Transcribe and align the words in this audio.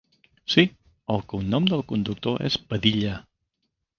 Sí, 0.53 0.63
el 1.15 1.21
cognom 1.33 1.69
del 1.73 1.85
conductor 1.93 2.43
és 2.51 2.57
Padilla. 2.71 3.21